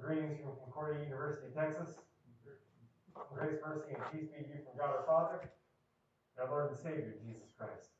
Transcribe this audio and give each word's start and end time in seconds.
Greetings 0.00 0.40
from 0.40 0.56
Concordia 0.64 1.04
University, 1.04 1.52
Texas. 1.54 1.94
Grace, 3.34 3.60
mercy, 3.64 3.92
and 3.94 4.02
peace 4.10 4.26
be 4.32 4.42
to 4.42 4.48
you 4.48 4.64
from 4.64 4.74
God 4.78 4.96
our 4.96 5.04
Father 5.06 5.38
and 5.44 6.40
our 6.40 6.50
Lord 6.50 6.70
and 6.70 6.78
Savior, 6.80 7.14
Jesus 7.22 7.52
Christ. 7.58 7.92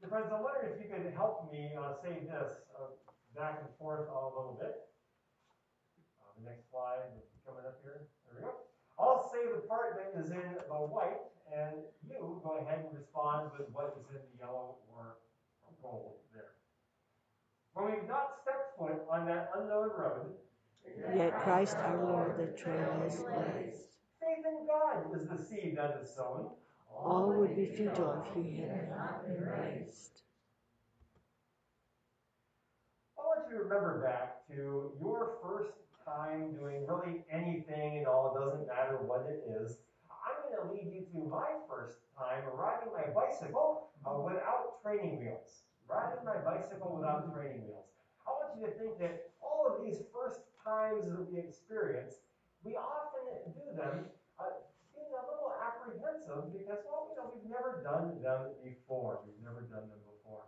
Dear 0.00 0.08
friends, 0.08 0.30
I'm 0.32 0.42
wondering 0.42 0.72
if 0.72 0.80
you 0.80 0.88
could 0.88 1.12
help 1.12 1.52
me 1.52 1.72
uh, 1.76 1.92
say 2.00 2.22
this 2.24 2.52
uh, 2.78 2.94
back 3.34 3.58
and 3.60 3.68
forth 3.76 4.08
a 4.08 4.24
little 4.24 4.56
bit. 4.62 4.91
The 6.42 6.50
next 6.50 6.70
slide 6.74 7.06
coming 7.46 7.62
up 7.62 7.78
here. 7.86 8.02
There 8.26 8.34
we 8.34 8.42
go. 8.42 8.66
I'll 8.98 9.30
say 9.30 9.46
the 9.46 9.62
part 9.68 9.94
that 9.94 10.18
is 10.18 10.30
in 10.30 10.58
the 10.66 10.74
white, 10.74 11.22
and 11.54 11.86
you 12.02 12.40
go 12.42 12.58
ahead 12.58 12.86
and 12.90 12.98
respond 12.98 13.50
with 13.58 13.70
what 13.70 13.94
is 14.00 14.10
in 14.10 14.18
the 14.18 14.42
yellow 14.42 14.74
or 14.90 15.18
gold 15.82 16.18
there. 16.34 16.58
When 17.74 17.94
we've 17.94 18.08
not 18.08 18.42
stepped 18.42 18.76
foot 18.78 19.06
on 19.10 19.26
that 19.26 19.50
unknown 19.54 19.90
road, 19.96 20.34
Yet 21.14 21.38
Christ 21.40 21.76
our 21.76 22.04
Lord 22.04 22.36
the 22.36 22.58
trail 22.58 23.02
is 23.06 23.14
blazed. 23.16 23.86
faith 24.20 24.44
in 24.44 24.66
God 24.66 25.14
is 25.14 25.28
the 25.28 25.38
seed 25.38 25.76
that 25.78 26.00
is 26.02 26.12
sown. 26.14 26.50
All 26.92 27.32
would 27.32 27.56
be 27.56 27.66
futile 27.66 28.24
if 28.26 28.44
he 28.44 28.60
had 28.62 28.90
not 28.90 29.26
been 29.26 29.44
raised. 29.46 30.22
I 33.18 33.22
want 33.22 33.48
you 33.48 33.58
to 33.58 33.64
remember 33.64 34.02
back 34.02 34.46
to 34.48 34.92
your 35.00 35.38
first 35.40 35.72
time 36.04 36.54
doing 36.54 36.86
really 36.86 37.24
anything 37.30 37.98
at 37.98 38.06
all, 38.06 38.34
it 38.34 38.38
doesn't 38.38 38.66
matter 38.66 38.98
what 39.02 39.26
it 39.28 39.42
is. 39.46 39.78
I'm 40.10 40.38
going 40.42 40.54
to 40.54 40.64
lead 40.70 40.92
you 40.94 41.02
to 41.12 41.28
my 41.28 41.58
first 41.68 41.98
time 42.16 42.46
riding 42.54 42.90
my 42.94 43.10
bicycle 43.10 43.90
uh, 44.06 44.18
without 44.18 44.82
training 44.82 45.18
wheels. 45.18 45.66
Riding 45.88 46.24
my 46.24 46.38
bicycle 46.40 46.94
without 46.96 47.26
training 47.34 47.66
wheels. 47.66 47.90
I 48.26 48.30
want 48.30 48.54
you 48.54 48.66
to 48.66 48.72
think 48.78 48.98
that 49.02 49.30
all 49.42 49.66
of 49.66 49.82
these 49.82 50.02
first 50.14 50.46
times 50.62 51.10
that 51.10 51.26
we 51.26 51.38
experience, 51.38 52.22
we 52.62 52.78
often 52.78 53.26
do 53.50 53.66
them 53.74 54.06
uh, 54.38 54.62
being 54.94 55.10
a 55.10 55.22
little 55.26 55.50
apprehensive 55.58 56.54
because, 56.54 56.78
well, 56.86 57.10
you 57.10 57.18
know, 57.18 57.34
we've 57.34 57.50
never 57.50 57.82
done 57.82 58.22
them 58.22 58.54
before. 58.62 59.20
We've 59.26 59.42
never 59.42 59.66
done 59.66 59.90
them 59.90 60.02
before. 60.06 60.46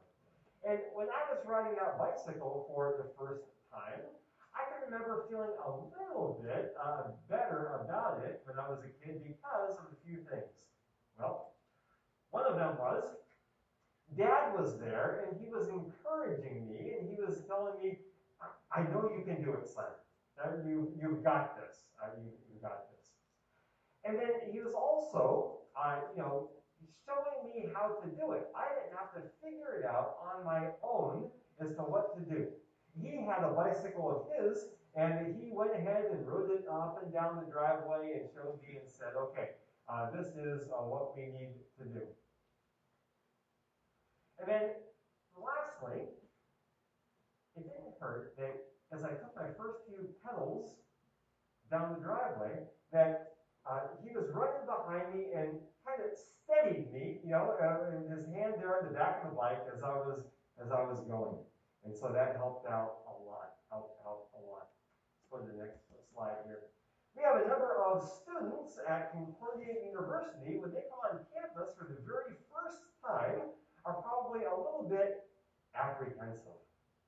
And 0.63 0.79
when 0.95 1.11
I 1.11 1.27
was 1.29 1.43
riding 1.45 1.77
that 1.77 1.99
bicycle 1.99 2.65
for 2.71 2.97
the 2.97 3.11
first 3.19 3.45
time, 3.69 4.07
I 4.55 4.63
can 4.71 4.87
remember 4.87 5.27
feeling 5.29 5.51
a 5.67 5.71
little 5.71 6.41
bit 6.43 6.75
uh, 6.79 7.11
better 7.29 7.83
about 7.83 8.23
it 8.25 8.43
when 8.47 8.59
I 8.59 8.69
was 8.69 8.81
a 8.87 8.93
kid 9.05 9.23
because 9.23 9.75
of 9.79 9.91
a 9.91 9.97
few 10.07 10.19
things. 10.31 10.71
Well, 11.19 11.53
one 12.31 12.47
of 12.47 12.57
them 12.57 12.79
was 12.79 13.05
Dad 14.17 14.55
was 14.55 14.79
there 14.79 15.27
and 15.27 15.41
he 15.41 15.51
was 15.51 15.69
encouraging 15.69 16.69
me 16.69 16.95
and 16.99 17.09
he 17.09 17.17
was 17.21 17.43
telling 17.49 17.75
me, 17.83 17.99
I 18.71 18.83
know 18.83 19.11
you 19.11 19.25
can 19.25 19.43
do 19.43 19.55
it, 19.55 19.67
son. 19.67 19.91
You, 20.67 20.93
you've 21.01 21.25
got 21.25 21.57
this. 21.57 21.87
Uh, 22.03 22.09
you, 22.19 22.31
you 22.53 22.61
got 22.61 22.91
this. 22.91 23.11
And 24.05 24.17
then 24.17 24.53
he 24.53 24.61
was 24.61 24.75
also, 24.75 25.59
uh, 25.75 25.97
you 26.15 26.21
know, 26.21 26.51
showing 27.07 27.49
me 27.49 27.67
how 27.73 27.97
to 28.03 28.09
do 28.09 28.33
it. 28.33 28.51
I 28.55 28.69
didn't 28.75 28.99
have 28.99 29.15
to 29.15 29.23
figure 29.43 29.81
it 29.81 29.87
out 29.87 30.17
on 30.21 30.45
my 30.45 30.69
own 30.83 31.31
as 31.61 31.71
to 31.77 31.83
what 31.83 32.15
to 32.17 32.21
do. 32.23 32.49
He 33.01 33.27
had 33.27 33.43
a 33.43 33.51
bicycle 33.51 34.09
of 34.11 34.23
his, 34.39 34.67
and 34.95 35.35
he 35.41 35.51
went 35.53 35.73
ahead 35.75 36.05
and 36.13 36.27
rode 36.27 36.51
it 36.51 36.65
up 36.71 37.01
and 37.03 37.13
down 37.13 37.43
the 37.45 37.51
driveway 37.51 38.21
and 38.21 38.29
showed 38.35 38.61
me 38.63 38.79
and 38.79 38.89
said, 38.89 39.19
okay, 39.19 39.51
uh, 39.89 40.11
this 40.11 40.29
is 40.37 40.69
uh, 40.71 40.83
what 40.83 41.17
we 41.17 41.27
need 41.27 41.55
to 41.79 41.85
do. 41.85 42.07
And 44.39 44.49
then, 44.49 44.71
lastly, 45.37 46.07
it 47.57 47.63
didn't 47.63 47.95
hurt 48.01 48.35
that 48.39 48.55
as 48.93 49.05
I 49.05 49.11
took 49.11 49.35
my 49.35 49.51
first 49.59 49.79
few 49.89 50.09
pedals 50.23 50.77
down 51.71 51.97
the 51.99 52.05
driveway, 52.05 52.63
that 52.93 53.35
uh, 53.69 53.81
he 54.05 54.15
was 54.15 54.31
running 54.33 54.67
behind 54.67 55.15
me 55.15 55.33
and 55.35 55.59
kind 55.83 56.01
of 56.01 56.13
steadied 56.15 56.93
me, 56.93 57.19
you 57.25 57.31
know, 57.31 57.57
uh, 57.59 57.91
his 58.09 58.27
hand 58.31 58.55
there 58.59 58.79
on 58.79 58.93
the 58.93 58.95
back 58.97 59.25
of 59.25 59.31
the 59.31 59.37
bike 59.37 59.63
as 59.75 59.83
I 59.83 59.97
was 59.99 60.23
as 60.63 60.71
I 60.71 60.83
was 60.85 61.01
going, 61.11 61.35
and 61.85 61.93
so 61.93 62.09
that 62.09 62.37
helped 62.41 62.67
out 62.67 63.05
a 63.07 63.15
lot. 63.29 63.61
Helped 63.71 64.01
out 64.09 64.33
a 64.35 64.41
lot. 64.49 64.73
Let's 65.21 65.29
go 65.29 65.37
to 65.41 65.47
the 65.47 65.57
next 65.61 65.85
slide 66.13 66.41
here. 66.49 66.73
We 67.15 67.23
have 67.23 67.39
a 67.39 67.47
number 67.47 67.79
of 67.79 68.03
students 68.03 68.81
at 68.89 69.13
Concordia 69.13 69.79
University 69.87 70.59
when 70.59 70.75
they 70.75 70.83
come 70.91 71.03
on 71.07 71.23
campus 71.31 71.71
for 71.79 71.87
the 71.87 72.01
very 72.03 72.35
first 72.51 72.83
time 73.05 73.55
are 73.85 74.01
probably 74.01 74.49
a 74.49 74.55
little 74.55 74.87
bit 74.89 75.29
apprehensive, 75.77 76.59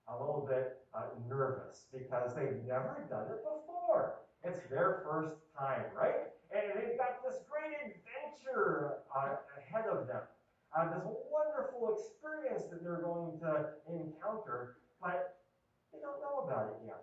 a 0.08 0.14
little 0.14 0.44
bit 0.46 0.84
uh, 0.94 1.08
nervous 1.28 1.88
because 1.92 2.34
they've 2.36 2.60
never 2.68 3.02
done 3.08 3.26
it 3.32 3.40
before. 3.42 4.20
It's 4.44 4.60
their 4.68 5.02
first 5.08 5.34
time, 5.58 5.88
right? 5.96 6.30
And 6.52 6.62
they've 6.76 6.98
got 6.98 7.24
this 7.24 7.42
great 7.48 7.74
adventure 7.80 9.02
uh, 9.10 9.40
ahead 9.58 9.88
of 9.90 10.06
them, 10.06 10.22
uh, 10.76 10.84
this 10.92 11.02
wonderful 11.32 11.96
experience 11.96 12.68
that 12.70 12.84
they're 12.84 13.02
going 13.02 13.40
to 13.40 13.74
encounter, 13.88 14.76
but 15.00 15.40
they 15.92 15.98
don't 15.98 16.20
know 16.20 16.44
about 16.46 16.76
it 16.76 16.86
yet. 16.86 17.02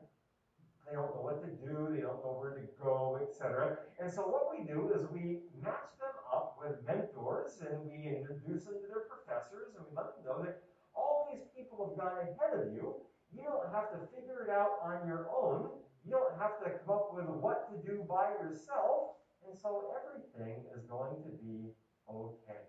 They 0.87 0.95
don't 0.95 1.15
know 1.15 1.23
what 1.23 1.41
to 1.41 1.49
do, 1.63 1.89
they 1.89 2.01
don't 2.01 2.21
know 2.21 2.37
where 2.37 2.53
to 2.53 2.65
go, 2.77 3.19
etc. 3.23 3.77
And 3.99 4.11
so 4.11 4.21
what 4.21 4.51
we 4.51 4.62
do 4.73 4.89
is 4.93 5.05
we 5.13 5.45
match 5.61 5.93
them 6.01 6.17
up 6.33 6.57
with 6.57 6.81
mentors 6.85 7.61
and 7.61 7.85
we 7.85 8.09
introduce 8.09 8.65
them 8.65 8.81
to 8.81 8.87
their 8.89 9.05
professors 9.05 9.77
and 9.77 9.85
we 9.85 9.93
let 9.93 10.17
them 10.17 10.25
know 10.25 10.41
that 10.41 10.65
all 10.97 11.29
these 11.29 11.45
people 11.53 11.77
have 11.85 11.95
gone 11.97 12.17
ahead 12.25 12.57
of 12.57 12.73
you. 12.73 12.97
You 13.33 13.45
don't 13.45 13.69
have 13.69 13.93
to 13.93 14.01
figure 14.13 14.45
it 14.45 14.49
out 14.49 14.81
on 14.81 15.07
your 15.07 15.29
own. 15.29 15.69
You 16.05 16.11
don't 16.11 16.33
have 16.41 16.57
to 16.65 16.69
come 16.81 16.97
up 16.97 17.13
with 17.13 17.25
what 17.25 17.69
to 17.69 17.77
do 17.85 18.05
by 18.09 18.33
yourself. 18.41 19.21
And 19.45 19.57
so 19.57 19.93
everything 19.93 20.65
is 20.75 20.83
going 20.89 21.21
to 21.23 21.31
be 21.43 21.73
okay. 22.09 22.65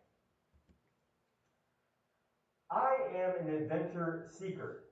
I 2.71 2.97
am 3.15 3.47
an 3.47 3.55
adventure 3.55 4.27
seeker. 4.29 4.85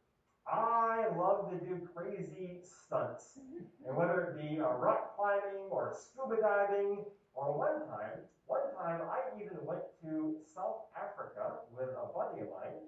I 0.46 1.06
love 1.16 1.50
to 1.50 1.56
do 1.64 1.88
crazy 1.94 2.60
stunts. 2.62 3.38
And 3.86 3.96
whether 3.96 4.20
it 4.22 4.42
be 4.42 4.60
uh, 4.60 4.74
rock 4.74 5.16
climbing 5.16 5.70
or 5.70 5.94
scuba 5.94 6.40
diving, 6.40 7.04
or 7.34 7.56
one 7.56 7.88
time, 7.88 8.20
one 8.46 8.68
time 8.76 9.00
I 9.08 9.40
even 9.40 9.58
went 9.64 9.82
to 10.02 10.36
South 10.54 10.84
Africa 10.96 11.64
with 11.72 11.90
a 11.90 12.12
buddy 12.12 12.42
of 12.42 12.48
mine, 12.50 12.84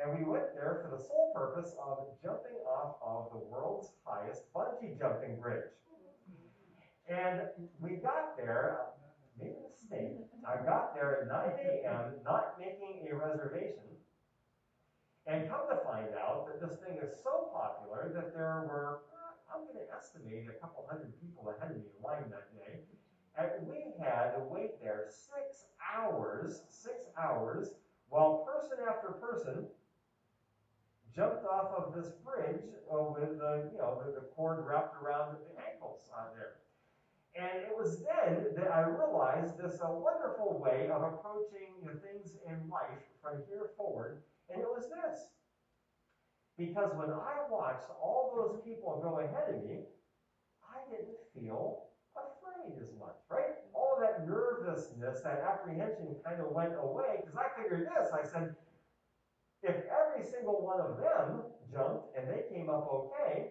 and 0.00 0.18
we 0.18 0.24
went 0.24 0.54
there 0.54 0.82
for 0.82 0.96
the 0.96 1.02
sole 1.02 1.30
purpose 1.34 1.74
of 1.80 2.08
jumping 2.22 2.58
off 2.66 2.96
of 3.04 3.30
the 3.32 3.44
world's 3.46 3.90
highest 4.04 4.52
bungee 4.52 4.98
jumping 4.98 5.40
bridge. 5.40 5.70
And 7.08 7.42
we 7.80 7.96
got 7.96 8.36
there, 8.36 8.78
made 9.38 9.52
a 9.52 9.62
mistake. 9.62 10.24
I 10.46 10.56
got 10.64 10.94
there 10.94 11.22
at 11.22 11.28
9 11.28 11.36
a.m., 11.60 12.12
not 12.24 12.58
making 12.58 13.06
a 13.10 13.14
reservation. 13.14 13.84
And 15.26 15.48
come 15.48 15.60
to 15.70 15.76
find 15.76 15.83
out 15.83 15.83
that 15.83 15.83
this 16.60 16.78
thing 16.82 16.98
is 17.02 17.18
so 17.22 17.50
popular 17.52 18.12
that 18.14 18.34
there 18.34 18.66
were, 18.66 19.02
uh, 19.10 19.54
I'm 19.54 19.66
going 19.66 19.78
to 19.78 19.88
estimate 19.94 20.46
a 20.48 20.58
couple 20.60 20.86
hundred 20.90 21.14
people 21.20 21.50
ahead 21.50 21.70
of 21.70 21.76
me 21.76 21.90
in 21.90 21.98
line 22.02 22.30
that 22.30 22.50
day. 22.54 22.82
And 23.36 23.66
we 23.66 23.90
had 23.98 24.38
to 24.38 24.44
wait 24.46 24.78
there 24.82 25.06
six 25.08 25.66
hours, 25.82 26.62
six 26.68 27.06
hours, 27.18 27.74
while 28.08 28.46
person 28.46 28.78
after 28.86 29.18
person 29.18 29.66
jumped 31.14 31.44
off 31.46 31.70
of 31.74 31.94
this 31.94 32.12
bridge 32.22 32.62
uh, 32.90 33.02
with 33.10 33.38
the, 33.38 33.70
you 33.72 33.78
know, 33.78 33.98
the, 34.04 34.12
the 34.12 34.26
cord 34.34 34.64
wrapped 34.66 34.94
around 35.02 35.36
the 35.46 35.54
ankles 35.62 36.10
on 36.14 36.30
there. 36.34 36.62
And 37.34 37.62
it 37.66 37.74
was 37.74 37.98
then 38.06 38.54
that 38.54 38.70
I 38.70 38.86
realized 38.86 39.58
this 39.58 39.80
a 39.82 39.90
wonderful 39.90 40.62
way 40.62 40.88
of 40.90 41.02
approaching 41.02 41.74
know, 41.82 41.98
things 41.98 42.38
in 42.46 42.70
life 42.70 43.02
from 43.22 43.42
here 43.50 43.70
forward 43.76 44.22
and 44.50 44.60
it 44.60 44.68
was 44.68 44.84
this. 44.88 45.26
Because 46.56 46.94
when 46.94 47.10
I 47.10 47.50
watched 47.50 47.90
all 48.00 48.32
those 48.36 48.62
people 48.62 49.00
go 49.02 49.18
ahead 49.18 49.54
of 49.54 49.64
me, 49.64 49.82
I 50.62 50.88
didn't 50.88 51.18
feel 51.34 51.90
afraid 52.14 52.78
as 52.80 52.94
much, 52.98 53.18
right? 53.28 53.58
All 53.74 53.98
that 54.00 54.26
nervousness, 54.26 55.20
that 55.22 55.42
apprehension 55.42 56.14
kind 56.24 56.40
of 56.40 56.52
went 56.52 56.74
away 56.78 57.22
because 57.24 57.36
I 57.36 57.50
figured 57.60 57.88
this. 57.90 58.10
I 58.14 58.22
said, 58.22 58.54
if 59.62 59.76
every 59.90 60.22
single 60.22 60.62
one 60.62 60.78
of 60.78 60.98
them 60.98 61.42
jumped 61.72 62.14
and 62.16 62.30
they 62.30 62.46
came 62.54 62.70
up 62.70 62.86
okay, 62.86 63.50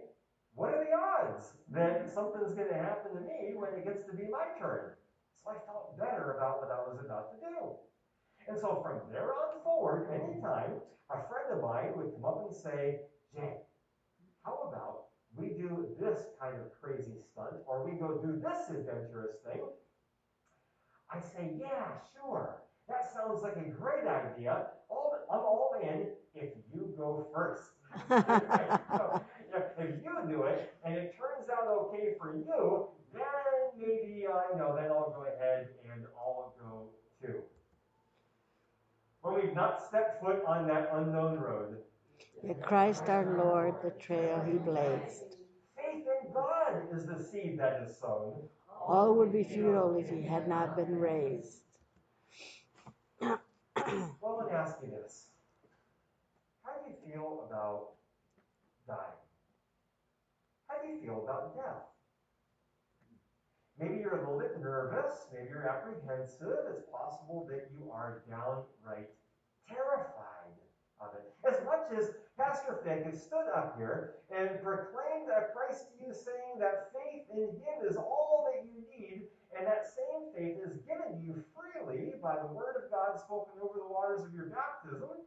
what 0.56 0.72
are 0.72 0.80
the 0.86 0.94
odds 0.96 1.58
that 1.72 2.08
something's 2.14 2.54
going 2.54 2.70
to 2.70 2.78
happen 2.78 3.16
to 3.16 3.22
me 3.22 3.52
when 3.56 3.74
it 3.74 3.84
gets 3.84 4.06
to 4.06 4.16
be 4.16 4.30
my 4.32 4.48
turn? 4.58 4.94
So 5.44 5.52
I 5.52 5.60
felt 5.66 5.98
better 6.00 6.38
about 6.38 6.62
what 6.62 6.72
I 6.72 6.88
was 6.88 7.04
about 7.04 7.34
to 7.34 7.38
do. 7.42 7.76
And 8.48 8.60
so 8.60 8.82
from 8.84 9.00
there 9.12 9.32
on 9.32 9.62
forward, 9.64 10.10
anytime 10.12 10.82
a 11.10 11.16
friend 11.28 11.48
of 11.52 11.62
mine 11.62 11.94
would 11.96 12.14
come 12.14 12.26
up 12.26 12.46
and 12.46 12.56
say, 12.56 13.00
Jay, 13.34 13.58
how 14.44 14.70
about 14.70 15.06
we 15.36 15.48
do 15.48 15.88
this 16.00 16.20
kind 16.40 16.56
of 16.56 16.72
crazy 16.82 17.18
stunt, 17.32 17.56
or 17.66 17.84
we 17.84 17.98
go 17.98 18.18
do 18.18 18.40
this 18.40 18.70
adventurous 18.70 19.38
thing, 19.46 19.62
I 21.12 21.20
say, 21.20 21.54
yeah, 21.60 21.88
sure. 22.14 22.58
That 22.88 23.12
sounds 23.14 23.42
like 23.42 23.56
a 23.56 23.70
great 23.70 24.06
idea. 24.06 24.68
All, 24.90 25.16
I'm 25.32 25.40
all 25.40 25.76
in 25.82 26.08
if 26.36 26.54
you 26.74 26.94
go 26.98 27.28
first. 27.34 27.72
so, 28.10 29.24
if 29.78 30.04
you 30.04 30.12
do 30.28 30.44
it 30.44 30.74
and 30.84 30.96
it 30.96 31.16
turns 31.18 31.50
out 31.50 31.68
okay 31.68 32.16
for 32.20 32.36
you, 32.36 32.88
then 33.14 33.24
maybe 33.78 34.26
uh, 34.28 34.58
know, 34.58 34.76
then 34.76 34.86
I'll 34.86 35.12
go 35.12 35.26
ahead 35.28 35.70
and 35.92 36.06
I'll 36.18 36.54
go 36.60 36.90
too. 37.22 37.44
When 39.24 39.36
we've 39.36 39.56
not 39.56 39.82
stepped 39.88 40.22
foot 40.22 40.44
on 40.46 40.68
that 40.68 40.90
unknown 40.94 41.40
road, 41.40 41.78
Yet 42.46 42.62
Christ 42.62 43.04
our 43.08 43.38
Lord, 43.38 43.76
the 43.82 43.92
trail 43.92 44.44
he 44.46 44.58
blazed. 44.58 45.38
Faith 45.78 46.06
in 46.06 46.34
God 46.34 46.94
is 46.94 47.06
the 47.06 47.24
seed 47.24 47.58
that 47.58 47.84
is 47.88 47.98
sown. 47.98 48.34
All 48.86 49.16
would 49.16 49.32
be 49.32 49.46
futile 49.46 49.98
if 49.98 50.10
he 50.10 50.24
had 50.24 50.50
not 50.50 50.76
been 50.76 51.00
raised. 51.00 51.62
well, 53.22 53.40
let 53.74 54.52
me 54.52 54.54
ask 54.54 54.76
you 54.84 54.92
this. 54.92 55.28
How 56.64 56.74
do 56.84 56.92
you 56.92 57.14
feel 57.14 57.46
about 57.48 57.92
dying? 58.86 59.00
How 60.68 60.82
do 60.82 60.90
you 60.90 61.00
feel 61.00 61.24
about 61.24 61.56
death? 61.56 61.93
Maybe 63.80 63.98
you're 64.02 64.22
a 64.22 64.22
little 64.22 64.40
bit 64.40 64.62
nervous, 64.62 65.26
maybe 65.34 65.50
you're 65.50 65.68
apprehensive. 65.68 66.70
It's 66.70 66.86
possible 66.92 67.48
that 67.50 67.70
you 67.74 67.90
are 67.92 68.22
downright 68.30 69.10
terrified 69.68 70.54
of 71.02 71.10
it. 71.18 71.34
As 71.42 71.58
much 71.66 71.90
as 71.98 72.14
Pastor 72.38 72.80
Fink 72.86 73.06
has 73.06 73.22
stood 73.22 73.50
up 73.54 73.76
here 73.78 74.22
and 74.30 74.62
proclaimed 74.62 75.30
that 75.30 75.54
Christ 75.54 75.90
to 75.90 76.06
you, 76.06 76.14
saying 76.14 76.60
that 76.60 76.94
faith 76.94 77.26
in 77.34 77.50
Him 77.62 77.78
is 77.90 77.98
all 77.98 78.50
that 78.50 78.66
you 78.66 78.86
need, 78.94 79.26
and 79.58 79.68
that 79.68 79.86
same 79.90 80.34
faith 80.34 80.58
is 80.62 80.78
given 80.86 81.18
to 81.18 81.22
you 81.22 81.44
freely 81.54 82.14
by 82.22 82.38
the 82.38 82.48
Word 82.54 82.78
of 82.78 82.90
God 82.90 83.20
spoken 83.20 83.58
over 83.62 83.78
the 83.78 83.90
waters 83.90 84.22
of 84.22 84.34
your 84.34 84.50
baptism, 84.50 85.26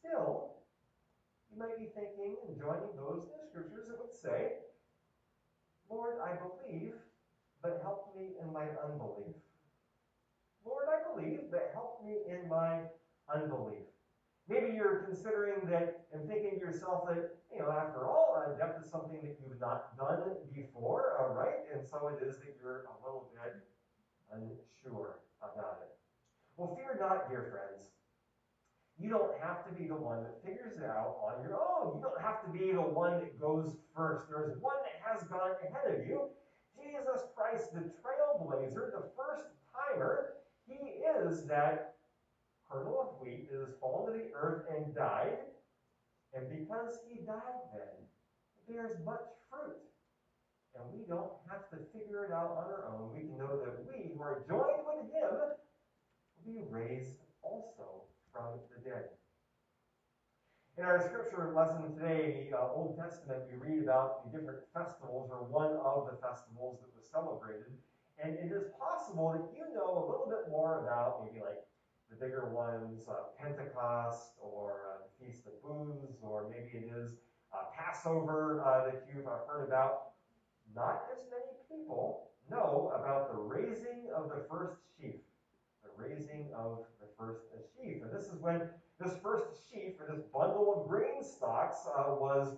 still, 0.00 0.60
you 1.52 1.58
might 1.58 1.78
be 1.78 1.88
thinking 1.94 2.36
and 2.48 2.58
joining 2.58 2.92
those 2.96 3.24
in 3.30 3.36
the 3.40 3.48
scriptures 3.48 3.88
that 3.88 3.96
would 3.96 4.12
say, 4.12 4.60
Lord, 5.94 6.18
I 6.18 6.34
believe, 6.34 6.94
but 7.62 7.78
help 7.82 8.14
me 8.16 8.34
in 8.42 8.52
my 8.52 8.66
unbelief. 8.82 9.38
Lord, 10.66 10.86
I 10.90 10.98
believe, 11.06 11.40
but 11.50 11.70
help 11.72 12.02
me 12.04 12.14
in 12.26 12.48
my 12.48 12.80
unbelief. 13.32 13.86
Maybe 14.48 14.74
you're 14.74 15.06
considering 15.06 15.66
that 15.70 16.04
and 16.12 16.28
thinking 16.28 16.58
to 16.58 16.66
yourself 16.66 17.06
that, 17.08 17.36
you 17.54 17.60
know, 17.60 17.70
after 17.70 18.06
all, 18.06 18.34
death 18.58 18.76
is 18.82 18.90
something 18.90 19.22
that 19.22 19.36
you've 19.40 19.60
not 19.60 19.96
done 19.96 20.34
before, 20.52 21.16
uh, 21.20 21.32
right? 21.32 21.64
And 21.72 21.86
so 21.86 22.08
it 22.08 22.22
is 22.26 22.36
that 22.38 22.56
you're 22.60 22.84
a 22.90 22.96
little 23.04 23.30
bit 23.32 23.54
unsure 24.32 25.20
about 25.40 25.78
it. 25.82 25.94
Well, 26.56 26.76
fear 26.76 26.98
not, 27.00 27.30
dear 27.30 27.48
friends. 27.50 27.88
You 29.00 29.10
don't 29.10 29.34
have 29.42 29.66
to 29.66 29.72
be 29.74 29.88
the 29.88 29.96
one 29.96 30.22
that 30.22 30.38
figures 30.44 30.78
it 30.78 30.84
out 30.84 31.18
on 31.18 31.42
your 31.42 31.58
own. 31.58 31.98
You 31.98 32.02
don't 32.02 32.20
have 32.22 32.44
to 32.46 32.50
be 32.50 32.72
the 32.72 32.80
one 32.80 33.18
that 33.18 33.40
goes 33.40 33.74
first. 33.94 34.30
There's 34.30 34.56
one 34.60 34.78
that 34.86 35.02
has 35.02 35.26
gone 35.28 35.58
ahead 35.66 36.00
of 36.00 36.06
you. 36.06 36.30
Jesus 36.78 37.26
Christ, 37.34 37.74
the 37.74 37.90
trailblazer, 37.98 38.92
the 38.92 39.10
first 39.16 39.46
timer, 39.74 40.34
he 40.66 41.02
is 41.18 41.44
that 41.46 41.96
kernel 42.70 43.00
of 43.00 43.26
wheat 43.26 43.50
that 43.50 43.58
has 43.58 43.74
fallen 43.80 44.12
to 44.12 44.18
the 44.18 44.30
earth 44.34 44.64
and 44.70 44.94
died. 44.94 45.38
And 46.34 46.48
because 46.48 46.98
he 47.08 47.24
died 47.26 47.62
then, 47.74 47.98
it 47.98 48.72
bears 48.72 48.96
much 49.04 49.26
fruit. 49.50 49.76
And 50.74 50.84
we 50.92 51.06
don't 51.06 51.30
have 51.50 51.70
to 51.70 51.78
figure 51.92 52.24
it 52.24 52.32
out 52.32 52.58
on 52.58 52.66
our 52.70 52.90
own. 52.90 53.14
We 53.14 53.20
can 53.28 53.38
know 53.38 53.58
that 53.58 53.86
we 53.86 54.10
who 54.14 54.22
are 54.22 54.42
joined 54.48 54.82
with 54.86 55.12
him 55.14 55.30
will 55.30 56.52
be 56.52 56.62
raised 56.70 57.14
also 57.42 58.02
from 58.34 58.58
the 58.74 58.82
dead. 58.82 59.14
In 60.76 60.82
our 60.82 60.98
scripture 60.98 61.54
lesson 61.54 61.94
today, 61.94 62.50
the 62.50 62.58
uh, 62.58 62.74
Old 62.74 62.98
Testament, 62.98 63.46
we 63.46 63.54
read 63.62 63.84
about 63.86 64.26
the 64.26 64.36
different 64.36 64.58
festivals, 64.74 65.30
or 65.30 65.46
one 65.46 65.70
of 65.78 66.10
the 66.10 66.18
festivals 66.18 66.82
that 66.82 66.90
was 66.98 67.06
celebrated. 67.06 67.78
And 68.18 68.34
it 68.34 68.50
is 68.50 68.74
possible 68.74 69.30
that 69.30 69.46
you 69.54 69.62
know 69.70 69.86
a 69.86 70.02
little 70.10 70.26
bit 70.26 70.50
more 70.50 70.82
about 70.82 71.22
maybe 71.22 71.38
like 71.38 71.62
the 72.10 72.18
bigger 72.18 72.50
ones, 72.50 73.06
uh, 73.06 73.30
Pentecost 73.38 74.34
or 74.42 74.82
uh, 74.90 75.06
the 75.06 75.10
Feast 75.14 75.46
of 75.46 75.54
Booths, 75.62 76.18
or 76.22 76.50
maybe 76.50 76.86
it 76.86 76.90
is 76.90 77.14
uh, 77.54 77.70
Passover 77.70 78.62
uh, 78.66 78.90
that 78.90 79.06
you've 79.06 79.26
uh, 79.26 79.46
heard 79.46 79.68
about. 79.68 80.18
Not 80.74 81.06
as 81.14 81.22
many 81.30 81.54
people 81.70 82.30
know 82.50 82.90
about 82.98 83.30
the 83.30 83.38
raising 83.38 84.10
of 84.14 84.28
the 84.28 84.42
first 84.50 84.74
sheaf. 84.98 85.22
The 85.96 86.02
raising 86.02 86.48
of 86.56 86.78
the 87.00 87.06
first 87.18 87.42
sheaf. 87.76 88.02
And 88.02 88.12
this 88.12 88.26
is 88.26 88.40
when 88.40 88.62
this 89.00 89.14
first 89.22 89.46
sheaf, 89.70 89.94
or 90.00 90.14
this 90.14 90.24
bundle 90.32 90.74
of 90.74 90.88
grain 90.88 91.22
stalks, 91.22 91.86
uh, 91.86 92.14
was 92.14 92.56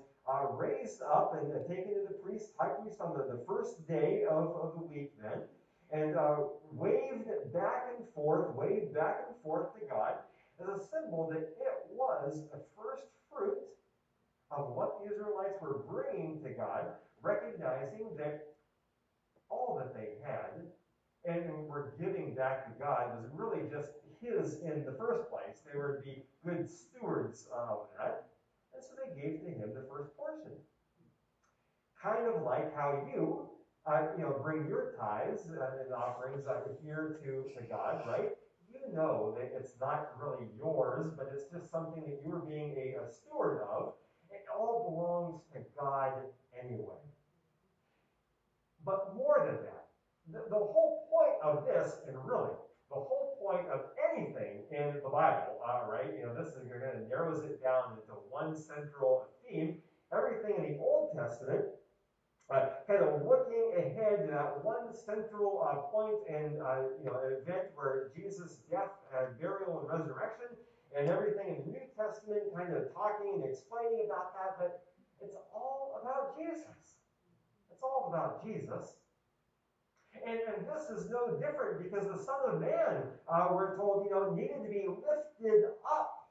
raised 0.55 1.03
up 1.03 1.35
and 1.35 1.53
taken 1.69 1.95
to 1.95 2.07
the 2.09 2.15
priest, 2.15 2.51
high 2.59 2.71
priest, 2.81 3.01
on 3.01 3.17
the, 3.17 3.37
the 3.37 3.45
first 3.47 3.87
day 3.87 4.25
of, 4.29 4.57
of 4.57 4.73
the 4.75 4.87
week 4.87 5.13
then 5.23 5.43
and 5.93 6.17
uh, 6.17 6.37
waved 6.73 7.29
back 7.53 7.87
and 7.97 8.07
forth, 8.15 8.55
waved 8.55 8.95
back 8.95 9.25
and 9.27 9.37
forth 9.43 9.73
to 9.79 9.87
God 9.87 10.15
as 10.61 10.69
a 10.69 10.85
symbol 10.85 11.29
that 11.31 11.43
it 11.43 11.87
was 11.93 12.43
a 12.53 12.59
first 12.77 13.05
fruit 13.31 13.59
of 14.51 14.75
what 14.75 14.99
the 15.01 15.13
Israelites 15.13 15.55
were 15.61 15.85
bringing 15.89 16.43
to 16.43 16.51
God, 16.51 16.87
recognizing 17.23 18.17
that 18.17 18.47
all 19.49 19.79
that 19.79 19.95
they 19.95 20.15
had 20.25 20.67
and 21.27 21.67
were 21.67 21.95
giving 21.99 22.35
back 22.35 22.67
to 22.67 22.83
God 22.83 23.11
was 23.21 23.31
really 23.33 23.69
just 23.71 23.89
His 24.21 24.61
in 24.61 24.85
the 24.85 24.93
first 24.93 25.29
place. 25.31 25.59
They 25.71 25.79
were 25.79 25.97
to 25.97 26.03
be 26.03 26.23
good 26.45 26.71
stewards 26.71 27.49
of 27.53 27.89
that. 27.99 28.27
And 28.75 28.83
so 28.83 28.95
they 28.97 29.21
gave 29.21 29.41
to 29.41 29.51
Him 29.51 29.75
the 29.75 29.87
first 29.91 30.17
portion. 30.17 30.53
Kind 32.01 32.27
of 32.27 32.43
like 32.43 32.75
how 32.77 33.07
you 33.13 33.49
uh, 33.87 34.09
you 34.17 34.25
know, 34.25 34.37
bring 34.43 34.67
your 34.69 34.95
tithes 34.99 35.47
and 35.47 35.95
offerings 35.95 36.47
uh, 36.47 36.61
here 36.83 37.21
to, 37.23 37.45
to 37.55 37.67
God, 37.69 38.03
right? 38.07 38.31
You 38.73 38.95
know 38.95 39.37
that 39.39 39.53
it's 39.57 39.75
not 39.81 40.11
really 40.21 40.49
yours, 40.59 41.13
but 41.17 41.31
it's 41.33 41.51
just 41.53 41.71
something 41.71 42.03
that 42.07 42.21
you're 42.25 42.41
being 42.41 42.75
a, 42.77 43.05
a 43.05 43.13
steward 43.13 43.63
of. 43.63 43.95
It 44.31 44.45
all 44.55 44.91
belongs 44.91 45.43
to 45.53 45.61
God 45.81 46.13
anyway. 46.61 46.99
But 48.85 49.15
more 49.15 49.43
than 49.47 49.65
that, 49.65 49.86
the, 50.33 50.43
the 50.51 50.57
whole 50.57 51.07
point 51.11 51.37
of 51.43 51.67
this, 51.67 52.01
and 52.09 52.17
really, 52.25 52.55
the 52.91 52.97
whole 52.97 53.39
point 53.41 53.67
of 53.69 53.81
anything 54.13 54.63
in 54.71 55.01
the 55.03 55.11
Bible, 55.11 55.59
uh, 55.67 55.91
right? 55.91 56.11
You 56.19 56.27
know, 56.27 56.35
this 56.35 56.55
is 56.55 56.67
going 56.69 56.81
to 56.81 57.09
narrows 57.09 57.45
it 57.45 57.63
down 57.63 57.99
into 58.01 58.19
one 58.31 58.57
central 58.57 59.27
theme. 59.47 59.79
Everything 60.13 60.57
in 60.59 60.73
the 60.73 60.79
Old 60.79 61.11
Testament 61.17 61.67
uh, 62.51 62.79
kind 62.87 63.03
of 63.03 63.27
looking 63.27 63.75
ahead 63.75 64.23
to 64.23 64.31
that 64.31 64.63
one 64.63 64.95
central 64.95 65.67
uh, 65.67 65.83
point 65.91 66.15
and 66.31 66.63
uh, 66.63 66.95
you 67.03 67.07
know 67.11 67.19
event 67.43 67.75
where 67.75 68.11
Jesus' 68.15 68.63
death 68.71 68.95
burial 69.41 69.83
and 69.83 69.89
resurrection 69.91 70.55
and 70.97 71.09
everything 71.09 71.49
in 71.49 71.57
the 71.67 71.79
New 71.79 71.87
Testament, 71.99 72.55
kind 72.55 72.73
of 72.73 72.93
talking 72.95 73.43
and 73.43 73.45
explaining 73.45 74.07
about 74.07 74.33
that, 74.39 74.57
but 74.59 74.87
it's 75.21 75.35
all 75.53 76.01
about 76.01 76.39
Jesus. 76.39 77.03
It's 77.71 77.83
all 77.83 78.09
about 78.09 78.47
Jesus. 78.47 78.97
And, 80.25 80.39
and 80.47 80.67
this 80.67 80.89
is 80.91 81.11
no 81.11 81.37
different 81.37 81.83
because 81.83 82.07
the 82.07 82.19
Son 82.19 82.37
of 82.47 82.61
Man, 82.61 83.11
uh, 83.29 83.49
we're 83.53 83.77
told, 83.77 84.05
you 84.05 84.11
know, 84.11 84.35
needed 84.35 84.63
to 84.63 84.71
be 84.71 84.87
lifted 84.87 85.65
up. 85.85 86.31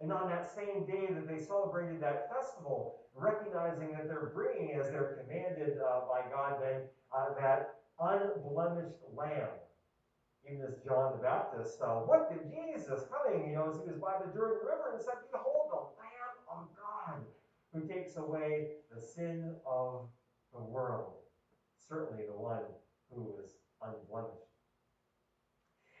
And 0.00 0.12
on 0.12 0.28
that 0.30 0.46
same 0.54 0.86
day 0.86 1.12
that 1.12 1.26
they 1.26 1.42
celebrated 1.42 2.00
that 2.00 2.30
festival, 2.30 3.02
recognizing 3.14 3.92
that 3.92 4.06
they're 4.06 4.30
bringing, 4.32 4.78
as 4.78 4.90
they're 4.90 5.18
commanded 5.22 5.78
uh, 5.82 6.06
by 6.06 6.22
God, 6.30 6.62
then 6.62 6.82
uh, 7.10 7.34
that 7.40 7.82
unblemished 7.98 9.02
lamb. 9.16 9.50
Even 10.46 10.62
as 10.62 10.78
John 10.86 11.18
the 11.18 11.22
Baptist 11.22 11.82
uh, 11.82 12.06
looked 12.06 12.32
at 12.32 12.46
Jesus 12.46 13.04
coming, 13.10 13.50
you 13.50 13.54
know, 13.56 13.68
as 13.68 13.76
he 13.76 13.90
was 13.90 13.98
by 14.00 14.16
the 14.22 14.32
Jordan 14.32 14.62
River 14.62 14.94
and 14.94 15.02
said, 15.02 15.18
Behold, 15.32 15.68
the 15.74 15.82
Lamb 15.98 16.34
of 16.46 16.68
God 16.78 17.20
who 17.72 17.86
takes 17.86 18.16
away 18.16 18.68
the 18.94 19.00
sin 19.00 19.54
of 19.66 20.08
the 20.54 20.60
world. 20.60 21.12
Certainly 21.88 22.24
the 22.26 22.36
one 22.36 22.62
who 23.14 23.34
is 23.42 23.56
unblemished. 23.82 24.48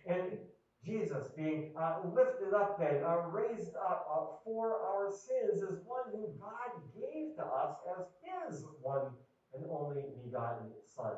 And 0.06 0.38
Jesus 0.84 1.28
being 1.36 1.72
uh, 1.78 2.00
lifted 2.14 2.54
up 2.54 2.80
and 2.80 3.04
uh, 3.04 3.28
raised 3.28 3.74
up 3.76 4.06
uh, 4.10 4.24
for 4.44 4.80
our 4.80 5.10
sins 5.10 5.62
is 5.62 5.80
one 5.84 6.04
who 6.12 6.28
God 6.40 6.80
gave 6.94 7.36
to 7.36 7.44
us 7.44 7.76
as 7.98 8.06
his 8.22 8.64
one 8.80 9.10
and 9.54 9.64
only 9.70 10.02
begotten 10.24 10.68
Son. 10.86 11.12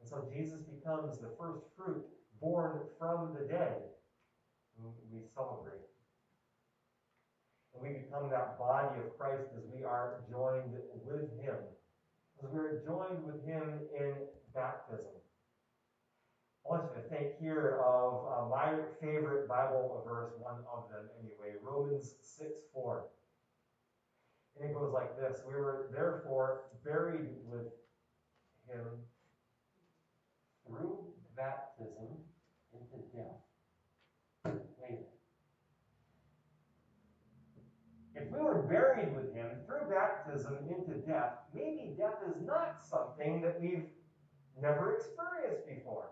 And 0.00 0.08
so 0.08 0.24
Jesus 0.34 0.60
becomes 0.62 1.18
the 1.18 1.30
first 1.38 1.60
fruit 1.76 2.04
born 2.40 2.80
from 2.98 3.34
the 3.38 3.46
dead 3.46 3.76
whom 4.76 4.92
we 5.12 5.20
celebrate. 5.34 5.86
And 7.74 7.82
we 7.82 8.00
become 8.00 8.28
that 8.30 8.58
body 8.58 8.98
of 8.98 9.16
Christ 9.16 9.48
as 9.56 9.64
we 9.72 9.84
are 9.84 10.22
joined 10.30 10.74
with 11.06 11.30
him. 11.40 11.54
As 12.42 12.50
we're 12.50 12.84
joined 12.84 13.22
with 13.24 13.44
him 13.46 13.62
in 13.96 14.14
baptism. 14.52 15.06
I 16.66 16.70
want 16.70 16.82
you 16.90 17.02
to 17.02 17.08
think 17.08 17.38
here 17.40 17.80
of 17.84 18.24
uh, 18.26 18.48
my 18.48 18.74
favorite 19.00 19.48
Bible 19.48 20.02
verse, 20.06 20.32
one 20.40 20.58
of 20.72 20.90
them 20.90 21.08
anyway, 21.20 21.56
Romans 21.62 22.14
6 22.20 22.50
4. 22.74 23.04
And 24.60 24.70
it 24.70 24.74
goes 24.74 24.92
like 24.92 25.16
this 25.16 25.40
We 25.46 25.54
were 25.54 25.88
therefore 25.92 26.64
buried 26.84 27.28
with 27.48 27.66
him 28.68 28.86
through 30.66 30.98
baptism 31.36 32.08
into 32.72 33.04
death. 33.14 34.54
Wait 34.80 34.98
If 38.16 38.30
we 38.30 38.38
were 38.40 38.62
buried 38.62 39.14
with 39.14 39.31
baptism 40.24 40.58
into 40.68 41.00
death, 41.06 41.34
maybe 41.54 41.94
death 41.96 42.18
is 42.28 42.36
not 42.44 42.78
something 42.82 43.40
that 43.42 43.60
we've 43.60 43.86
never 44.60 44.94
experienced 44.94 45.66
before. 45.66 46.10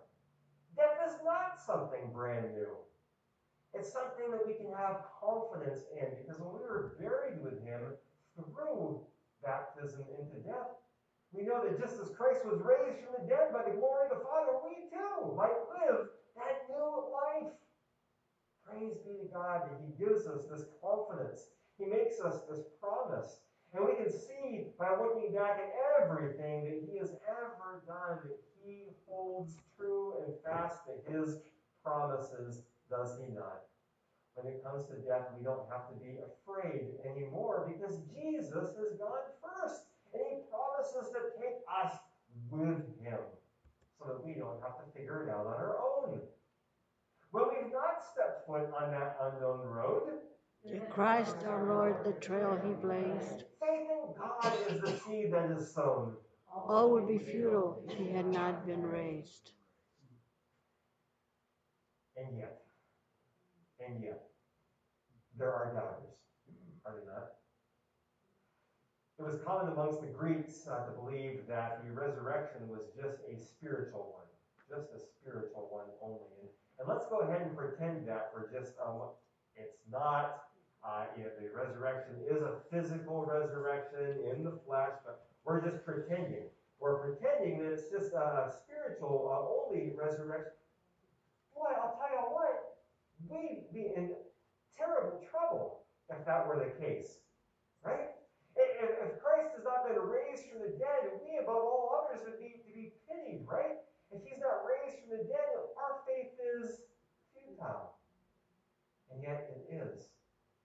Death 0.77 0.99
is 1.09 1.15
not 1.25 1.61
something 1.65 2.11
brand 2.13 2.55
new. 2.55 2.69
It's 3.75 3.93
something 3.93 4.31
that 4.31 4.47
we 4.47 4.55
can 4.55 4.73
have 4.75 5.07
confidence 5.23 5.83
in 5.95 6.09
because 6.21 6.41
when 6.41 6.55
we 6.55 6.67
were 6.67 6.97
buried 6.99 7.43
with 7.43 7.63
him 7.63 7.95
through 8.35 9.01
baptism 9.45 10.05
into 10.19 10.43
death, 10.43 10.75
we 11.33 11.47
know 11.47 11.63
that 11.63 11.79
just 11.79 12.01
as 12.01 12.11
Christ 12.17 12.43
was 12.45 12.59
raised 12.59 13.07
from 13.07 13.15
the 13.15 13.31
dead 13.31 13.55
by 13.55 13.63
the 13.63 13.79
glory 13.79 14.11
of 14.11 14.19
the 14.19 14.25
Father, 14.27 14.59
we 14.67 14.91
too 14.91 15.31
might 15.37 15.55
live 15.79 16.11
that 16.35 16.67
new 16.67 17.07
life. 17.15 17.55
Praise 18.67 18.99
be 19.07 19.23
to 19.23 19.31
God 19.31 19.71
that 19.71 19.79
He 19.79 19.95
gives 19.95 20.27
us 20.27 20.51
this 20.51 20.67
confidence. 20.83 21.55
He 21.79 21.87
makes 21.87 22.19
us 22.19 22.43
this 22.51 22.67
promise. 22.83 23.39
And 23.75 23.85
we 23.85 23.95
can 23.95 24.11
see 24.11 24.67
by 24.79 24.91
looking 24.91 25.33
back 25.33 25.61
at 25.61 25.71
everything 26.03 26.65
that 26.65 26.83
He 26.91 26.99
has 26.99 27.11
ever 27.29 27.83
done 27.87 28.19
that 28.25 28.39
He 28.65 28.87
holds 29.07 29.57
true 29.77 30.15
and 30.25 30.35
fast 30.45 30.81
to 30.87 31.13
His 31.13 31.39
promises, 31.85 32.63
does 32.91 33.19
He 33.19 33.33
not? 33.33 33.63
When 34.35 34.53
it 34.53 34.65
comes 34.65 34.85
to 34.89 34.97
death, 35.05 35.29
we 35.37 35.45
don't 35.45 35.69
have 35.71 35.89
to 35.91 35.97
be 36.01 36.17
afraid 36.17 36.97
anymore 37.05 37.69
because 37.69 38.01
Jesus 38.15 38.73
has 38.79 38.97
gone 38.99 39.27
first. 39.43 39.83
And 40.15 40.23
he 40.27 40.37
promises 40.49 41.13
to 41.13 41.21
take 41.39 41.61
us 41.69 41.99
with 42.51 42.83
him 42.99 43.21
so 43.99 44.09
that 44.09 44.25
we 44.25 44.35
don't 44.35 44.59
have 44.63 44.79
to 44.81 44.87
figure 44.97 45.23
it 45.25 45.31
out 45.31 45.47
on 45.47 45.55
our 45.55 45.77
own. 45.79 46.21
When 47.31 47.45
we've 47.53 47.73
not 47.73 48.03
stepped 48.03 48.47
foot 48.47 48.73
on 48.75 48.91
that 48.91 49.19
unknown 49.23 49.61
road, 49.61 50.19
in 50.65 50.81
Christ 50.91 51.37
our 51.47 51.67
Lord, 51.67 52.05
the 52.05 52.13
trail 52.13 52.59
he 52.65 52.73
blazed. 52.75 53.45
Faith 53.61 53.89
in 53.91 54.15
God 54.17 54.55
is 54.69 54.81
the 54.81 54.99
seed 54.99 55.33
that 55.33 55.51
is 55.51 55.75
sown. 55.75 56.15
All 56.53 56.91
would 56.91 57.09
be 57.09 57.19
futile 57.19 57.83
if 57.89 57.97
he 57.97 58.11
had 58.11 58.27
not 58.27 58.67
been 58.67 58.83
raised. 58.83 59.53
And 62.17 62.37
yet, 62.39 62.63
and 63.87 64.03
yet, 64.03 64.23
there 65.39 65.53
are 65.53 65.73
doubters, 65.73 66.19
are 66.85 66.93
there 66.93 67.15
not? 67.15 67.31
It 69.19 69.23
was 69.23 69.41
common 69.45 69.73
amongst 69.73 70.01
the 70.01 70.09
Greeks 70.09 70.67
uh, 70.67 70.85
to 70.87 70.93
believe 70.93 71.47
that 71.49 71.85
the 71.85 71.93
resurrection 71.93 72.69
was 72.69 72.89
just 72.97 73.21
a 73.29 73.41
spiritual 73.41 74.17
one, 74.17 74.29
just 74.69 74.91
a 74.93 75.01
spiritual 75.01 75.69
one 75.71 75.89
only. 76.03 76.29
And, 76.41 76.49
and 76.79 76.89
let's 76.89 77.07
go 77.09 77.21
ahead 77.21 77.43
and 77.43 77.57
pretend 77.57 78.09
that 78.09 78.33
for 78.33 78.51
just 78.53 78.73
a 78.85 78.93
moment. 78.93 79.13
It's 79.57 79.77
not. 79.91 80.50
Uh, 80.81 81.05
the 81.17 81.49
resurrection 81.53 82.15
is 82.25 82.41
a 82.43 82.57
physical 82.73 83.25
resurrection 83.29 84.17
in 84.33 84.45
the 84.45 84.59
flesh, 84.67 84.97
but 85.05 85.27
we're 85.45 85.61
just 85.61 85.85
pretending. 85.85 86.49
We're 86.81 86.99
pretending 87.05 87.59
that 87.61 87.73
it's 87.73 87.91
just 87.93 88.15
a 88.15 88.49
spiritual 88.49 89.29
uh, 89.29 89.45
only 89.45 89.93
resurrection. 89.93 90.57
Boy, 91.55 91.69
I'll 91.77 92.01
tell 92.01 92.09
you 92.09 92.25
what, 92.33 92.81
we'd 93.29 93.69
be 93.75 93.93
in 93.95 94.17
terrible 94.77 95.21
trouble 95.31 95.85
if 96.09 96.25
that 96.25 96.49
were 96.49 96.57
the 96.57 96.73
case, 96.81 97.21
right? 97.85 98.17
If, 98.57 98.89
if 99.05 99.21
Christ 99.21 99.53
has 99.57 99.65
not 99.65 99.85
been 99.85 100.01
raised 100.01 100.49
from 100.49 100.65
the 100.65 100.73
dead, 100.81 101.21
we 101.21 101.37
above 101.37 101.61
all 101.61 102.09
others 102.09 102.25
would 102.25 102.41
be 102.41 102.57
to 102.65 102.71
be 102.73 102.97
pitied, 103.05 103.45
right? 103.45 103.85
If 104.11 104.25
he's 104.25 104.41
not 104.41 104.65
raised 104.65 105.05
from 105.05 105.19
the 105.19 105.25
dead, 105.29 105.53
our 105.77 106.01
faith 106.09 106.33
is 106.41 106.81
futile. 107.37 107.95
And 109.13 109.23
yet 109.23 109.53
it 109.53 109.69
is 109.69 110.09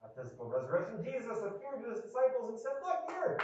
a 0.04 0.05
physical 0.16 0.48
resurrection. 0.48 1.04
Jesus 1.04 1.38
appeared 1.44 1.84
to 1.84 1.92
his 1.92 2.02
disciples 2.08 2.56
and 2.56 2.58
said, 2.58 2.80
Look 2.80 3.12
here, 3.12 3.36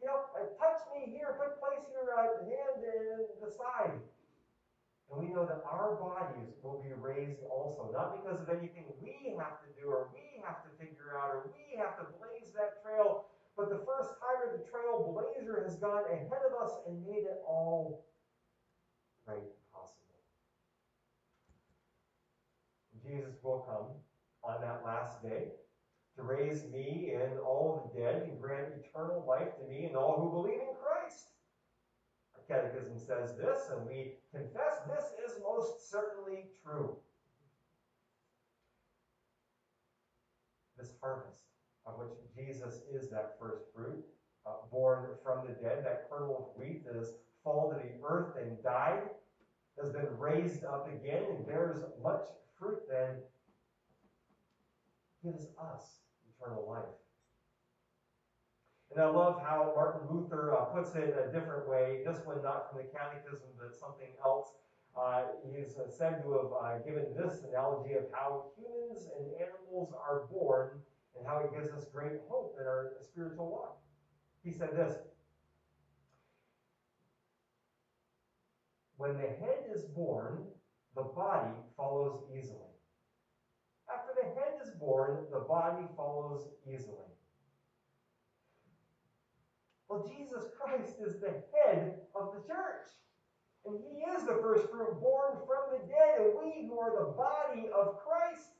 you 0.00 0.08
know, 0.08 0.24
touch 0.56 0.80
me 0.96 1.12
here, 1.12 1.36
put 1.36 1.60
place 1.60 1.84
your 1.92 2.08
uh, 2.08 2.40
hand 2.48 2.80
in 2.80 3.36
the 3.44 3.52
side. 3.52 4.00
And 5.12 5.16
we 5.20 5.28
know 5.28 5.44
that 5.44 5.60
our 5.68 6.00
bodies 6.00 6.56
will 6.64 6.80
be 6.80 6.96
raised 6.96 7.44
also, 7.44 7.92
not 7.92 8.16
because 8.16 8.40
of 8.40 8.48
anything 8.48 8.88
we 9.02 9.36
have 9.36 9.60
to 9.60 9.68
do 9.76 9.92
or 9.92 10.08
we 10.14 10.40
have 10.40 10.64
to 10.64 10.70
figure 10.80 11.18
out 11.20 11.34
or 11.34 11.50
we 11.52 11.76
have 11.76 11.98
to 12.00 12.06
blaze 12.16 12.48
that 12.56 12.80
trail, 12.80 13.26
but 13.58 13.68
the 13.68 13.82
first 13.84 14.16
timer, 14.22 14.56
the 14.56 14.64
trailblazer, 14.70 15.66
has 15.66 15.76
gone 15.76 16.06
ahead 16.08 16.42
of 16.48 16.54
us 16.62 16.78
and 16.86 17.04
made 17.04 17.26
it 17.26 17.42
all 17.44 18.06
right 19.26 19.50
possible. 19.74 20.16
Jesus 23.02 23.34
will 23.42 23.66
come 23.66 23.98
on 24.46 24.62
that 24.62 24.80
last 24.86 25.20
day 25.22 25.50
to 26.20 26.26
raise 26.26 26.64
me 26.72 27.14
and 27.14 27.38
all 27.40 27.90
the 27.94 28.00
dead 28.00 28.22
and 28.22 28.40
grant 28.40 28.72
eternal 28.78 29.24
life 29.26 29.56
to 29.58 29.66
me 29.68 29.86
and 29.86 29.96
all 29.96 30.16
who 30.18 30.30
believe 30.30 30.60
in 30.60 30.74
Christ. 30.82 31.28
Our 32.34 32.42
catechism 32.48 32.98
says 32.98 33.36
this, 33.36 33.70
and 33.70 33.86
we 33.86 34.14
confess 34.34 34.80
this 34.86 35.04
is 35.24 35.42
most 35.42 35.90
certainly 35.90 36.44
true. 36.64 36.96
This 40.78 40.92
harvest 41.02 41.44
of 41.86 41.94
which 41.98 42.16
Jesus 42.34 42.82
is 42.92 43.10
that 43.10 43.36
first 43.40 43.62
fruit, 43.74 44.04
uh, 44.46 44.50
born 44.70 45.06
from 45.22 45.46
the 45.46 45.54
dead, 45.54 45.84
that 45.84 46.08
kernel 46.10 46.52
of 46.54 46.60
wheat 46.60 46.84
that 46.86 46.96
has 46.96 47.14
fallen 47.44 47.76
to 47.76 47.82
the 47.82 47.94
earth 48.06 48.36
and 48.40 48.62
died, 48.62 49.02
has 49.80 49.90
been 49.90 50.18
raised 50.18 50.64
up 50.64 50.88
again 50.88 51.24
and 51.30 51.46
bears 51.46 51.82
much 52.02 52.24
fruit, 52.58 52.80
then 52.90 53.16
gives 55.22 55.46
us 55.58 55.99
eternal 56.50 56.68
life. 56.68 56.84
And 58.92 59.00
I 59.00 59.08
love 59.08 59.40
how 59.40 59.72
Martin 59.76 60.08
Luther 60.10 60.56
uh, 60.56 60.64
puts 60.74 60.94
it 60.96 61.14
a 61.14 61.32
different 61.32 61.68
way, 61.68 62.02
this 62.04 62.18
one 62.24 62.42
not 62.42 62.70
from 62.70 62.82
the 62.82 62.88
Catechism, 62.90 63.46
but 63.56 63.74
something 63.78 64.08
else. 64.24 64.48
Uh, 64.98 65.22
he's 65.54 65.76
uh, 65.78 65.88
said 65.88 66.22
to 66.22 66.32
have 66.32 66.50
uh, 66.50 66.78
given 66.84 67.06
this 67.16 67.44
analogy 67.48 67.94
of 67.94 68.04
how 68.12 68.46
humans 68.58 69.06
and 69.16 69.30
animals 69.38 69.94
are 69.94 70.26
born 70.30 70.70
and 71.16 71.26
how 71.26 71.38
it 71.38 71.54
gives 71.54 71.70
us 71.70 71.86
great 71.94 72.18
hope 72.28 72.56
in 72.60 72.66
our 72.66 72.90
spiritual 73.00 73.48
walk. 73.48 73.76
He 74.42 74.50
said 74.50 74.70
this 74.74 74.98
When 78.96 79.14
the 79.14 79.28
head 79.28 79.70
is 79.72 79.84
born, 79.84 80.42
the 80.96 81.02
body 81.02 81.54
follows 81.76 82.24
easily. 82.36 82.69
Is 84.60 84.70
born, 84.78 85.24
the 85.32 85.40
body 85.40 85.88
follows 85.96 86.44
easily. 86.68 87.08
Well, 89.88 90.06
Jesus 90.06 90.44
Christ 90.60 90.96
is 91.00 91.18
the 91.18 91.34
head 91.54 91.96
of 92.14 92.32
the 92.34 92.46
church. 92.46 92.86
And 93.64 93.80
he 93.80 94.04
is 94.04 94.24
the 94.24 94.38
first 94.42 94.68
fruit 94.70 95.00
born 95.00 95.38
from 95.46 95.72
the 95.72 95.88
dead, 95.88 96.20
and 96.20 96.34
we 96.36 96.68
who 96.68 96.78
are 96.78 96.92
the 96.92 97.16
body 97.16 97.68
of 97.74 97.96
Christ 98.04 98.50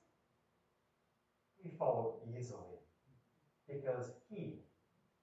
we 1.63 1.71
follow 1.79 2.17
easily 2.35 2.81
because 3.69 4.13
he 4.29 4.61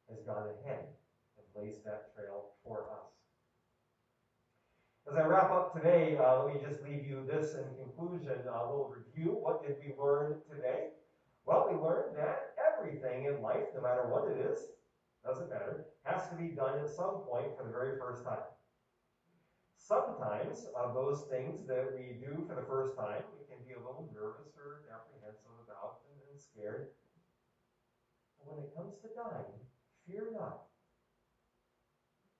has 0.10 0.22
gone 0.22 0.46
ahead 0.63 0.86
and 1.38 1.46
blazed 1.53 1.84
that 1.86 2.13
trail 2.13 2.50
for 2.63 2.86
us. 2.93 3.16
As 5.07 5.15
I 5.15 5.23
wrap 5.23 5.51
up 5.55 5.71
today, 5.71 6.17
uh, 6.19 6.43
let 6.43 6.53
me 6.53 6.59
just 6.59 6.83
leave 6.83 7.07
you 7.07 7.23
this 7.23 7.55
in 7.55 7.63
conclusion, 7.79 8.43
a 8.43 8.67
little 8.67 8.91
review. 8.91 9.39
What 9.39 9.63
did 9.63 9.79
we 9.79 9.95
learn 9.95 10.35
today? 10.51 10.99
Well, 11.45 11.71
we 11.71 11.79
learned 11.79 12.19
that 12.19 12.51
everything 12.59 13.23
in 13.23 13.41
life, 13.41 13.71
no 13.73 13.81
matter 13.81 14.11
what 14.11 14.27
it 14.27 14.35
is, 14.35 14.67
doesn't 15.23 15.47
matter, 15.47 15.87
has 16.03 16.27
to 16.27 16.35
be 16.35 16.51
done 16.51 16.75
at 16.83 16.89
some 16.89 17.23
point 17.23 17.55
for 17.55 17.63
the 17.63 17.71
very 17.71 17.97
first 17.97 18.25
time. 18.25 18.51
Sometimes 19.79 20.67
of 20.75 20.93
those 20.93 21.23
things 21.31 21.65
that 21.67 21.95
we 21.95 22.19
do 22.19 22.43
for 22.43 22.59
the 22.59 22.67
first 22.67 22.97
time, 22.99 23.23
we 23.31 23.47
can 23.47 23.63
be 23.63 23.79
a 23.79 23.79
little 23.79 24.11
nervous 24.11 24.59
or 24.59 24.91
apprehensive 24.91 25.55
about 25.63 26.03
and 26.03 26.35
scared. 26.35 26.91
But 28.43 28.51
when 28.51 28.59
it 28.59 28.75
comes 28.75 28.99
to 28.99 29.07
dying, 29.15 29.55
fear 30.03 30.35
not. 30.35 30.67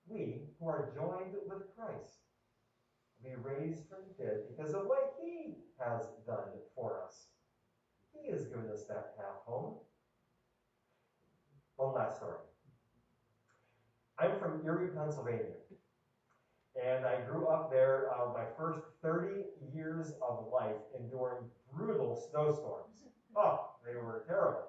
We 0.06 0.52
who 0.60 0.68
are 0.68 0.92
joined 0.94 1.32
with 1.48 1.64
Christ 1.72 2.27
be 3.22 3.30
raised 3.42 3.88
from 3.88 3.98
the 4.06 4.24
dead 4.24 4.38
because 4.48 4.74
of 4.74 4.86
what 4.86 5.14
he 5.20 5.56
has 5.78 6.06
done 6.26 6.50
for 6.74 7.00
us. 7.04 7.26
He 8.12 8.30
has 8.30 8.44
given 8.46 8.70
us 8.72 8.84
that 8.88 9.16
path 9.16 9.42
home. 9.46 9.74
One 11.76 11.94
last 11.94 12.16
story. 12.16 12.38
I'm 14.18 14.38
from 14.38 14.60
Erie, 14.64 14.88
Pennsylvania. 14.88 15.54
And 16.74 17.06
I 17.06 17.20
grew 17.22 17.46
up 17.46 17.70
there 17.70 18.10
uh, 18.12 18.32
my 18.32 18.44
first 18.56 18.80
30 19.02 19.42
years 19.74 20.12
of 20.22 20.46
life 20.52 20.76
enduring 20.98 21.44
brutal 21.72 22.16
snowstorms. 22.16 23.06
Oh, 23.36 23.70
they 23.84 23.94
were 23.94 24.24
terrible. 24.26 24.68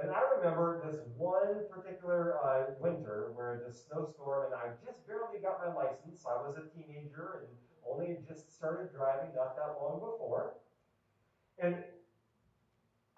And 0.00 0.10
I 0.10 0.20
remember 0.36 0.82
this 0.84 1.00
one 1.16 1.68
particular 1.70 2.36
uh, 2.42 2.72
winter 2.80 3.32
where 3.34 3.62
the 3.66 3.72
snowstorm, 3.72 4.46
and 4.46 4.54
I 4.54 4.72
just 4.84 5.06
barely 5.06 5.40
got 5.42 5.60
my 5.60 5.72
license. 5.72 6.24
I 6.24 6.40
was 6.40 6.56
a 6.56 6.64
teenager 6.72 7.44
and 7.44 7.52
only 7.88 8.18
just 8.26 8.54
started 8.54 8.92
driving 8.94 9.34
not 9.34 9.56
that 9.56 9.76
long 9.80 10.00
before. 10.00 10.54
And 11.58 11.76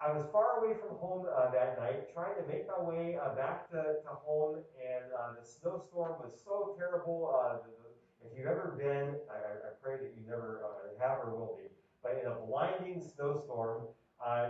I 0.01 0.11
was 0.11 0.25
far 0.31 0.59
away 0.59 0.75
from 0.79 0.97
home 0.97 1.25
uh, 1.25 1.51
that 1.51 1.79
night, 1.79 2.13
trying 2.13 2.35
to 2.35 2.45
make 2.47 2.67
my 2.67 2.83
way 2.83 3.17
uh, 3.17 3.33
back 3.33 3.69
to, 3.71 4.03
to 4.03 4.11
home, 4.23 4.59
and 4.77 5.05
uh, 5.17 5.39
the 5.39 5.47
snowstorm 5.47 6.19
was 6.19 6.33
so 6.43 6.75
terrible. 6.77 7.33
Uh, 7.33 7.57
the, 7.63 7.71
the, 7.81 8.27
if 8.27 8.37
you've 8.37 8.47
ever 8.47 8.75
been, 8.77 9.15
I, 9.31 9.37
I 9.65 9.71
pray 9.81 9.95
that 9.97 10.11
you 10.17 10.27
never 10.27 10.61
uh, 10.65 11.01
have 11.01 11.19
or 11.19 11.35
will 11.35 11.57
be, 11.57 11.69
but 12.03 12.19
in 12.21 12.29
a 12.29 12.35
blinding 12.45 13.01
snowstorm, 13.01 13.83
uh, 14.23 14.49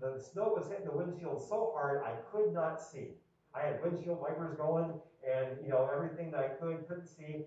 the 0.00 0.20
snow 0.20 0.52
was 0.56 0.68
hitting 0.68 0.86
the 0.86 0.92
windshield 0.92 1.40
so 1.48 1.72
hard 1.74 2.02
I 2.02 2.14
could 2.32 2.52
not 2.52 2.82
see. 2.82 3.12
I 3.54 3.60
had 3.60 3.82
windshield 3.82 4.20
wipers 4.20 4.56
going, 4.56 4.92
and 5.22 5.56
you 5.62 5.70
know 5.70 5.88
everything 5.94 6.32
that 6.32 6.40
I 6.40 6.48
could 6.48 6.86
couldn't 6.88 7.06
see. 7.06 7.46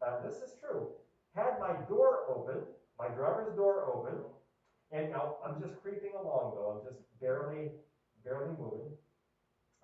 Uh, 0.00 0.22
this 0.22 0.36
is 0.38 0.54
true. 0.60 0.88
Had 1.34 1.58
my 1.60 1.74
door 1.88 2.30
open, 2.30 2.62
my 2.98 3.08
driver's 3.08 3.54
door 3.56 3.90
open, 3.90 4.18
and 4.92 5.10
now 5.10 5.36
I'm 5.44 5.60
just 5.60 5.80
creeping 5.82 6.12
along 6.14 6.54
though. 6.54 6.78
I'm 6.78 6.82
just 6.86 7.02
barely, 7.20 7.70
barely 8.24 8.54
moving. 8.58 8.94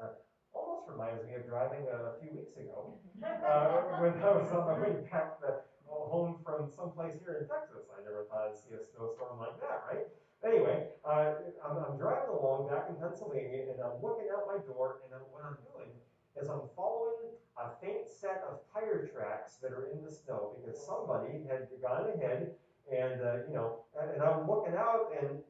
Uh, 0.00 0.14
almost 0.54 0.88
reminds 0.88 1.22
me 1.26 1.34
of 1.34 1.46
driving 1.46 1.86
a 1.90 2.18
few 2.22 2.30
weeks 2.34 2.56
ago 2.56 2.94
uh, 3.22 3.98
when 3.98 4.14
I 4.22 4.30
was 4.34 4.50
on 4.50 4.66
my 4.70 4.78
way 4.78 4.94
back 5.10 5.40
the, 5.40 5.62
home 5.86 6.38
from 6.44 6.70
someplace 6.70 7.14
here 7.22 7.42
in 7.42 7.46
Texas. 7.46 7.86
I 7.90 8.02
never 8.02 8.26
thought 8.30 8.50
I'd 8.50 8.58
see 8.58 8.74
a 8.74 8.82
snowstorm 8.82 9.38
like 9.38 9.58
that, 9.62 9.82
right? 9.90 10.06
Anyway, 10.44 10.92
uh, 11.06 11.40
I'm, 11.64 11.80
I'm, 11.80 11.96
driving 11.96 12.28
along 12.28 12.68
back 12.68 12.92
in 12.92 13.00
Pennsylvania, 13.00 13.72
and 13.72 13.80
I'm 13.80 13.96
looking 14.04 14.28
out 14.28 14.44
my 14.44 14.60
door, 14.68 15.00
and 15.00 15.16
I'm, 15.16 15.24
what 15.32 15.40
I'm 15.40 15.56
doing 15.72 15.88
is 16.36 16.52
I'm 16.52 16.68
following 16.76 17.32
a 17.56 17.72
faint 17.80 18.04
set 18.04 18.44
of 18.44 18.60
tire 18.68 19.08
tracks 19.08 19.56
that 19.62 19.63
in 19.92 20.04
the 20.04 20.12
snow 20.12 20.56
because 20.56 20.78
somebody 20.84 21.44
had 21.48 21.68
gone 21.82 22.10
ahead 22.14 22.54
and, 22.90 23.20
uh, 23.20 23.36
you 23.48 23.54
know, 23.54 23.84
and, 24.00 24.10
and, 24.12 24.22
I'm 24.22 24.46
looking 24.46 24.74
out, 24.74 25.08
and 25.20 25.40